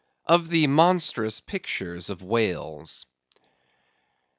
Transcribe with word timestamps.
Of 0.25 0.49
the 0.49 0.65
Monstrous 0.65 1.39
Pictures 1.41 2.09
of 2.09 2.23
Whales. 2.23 3.05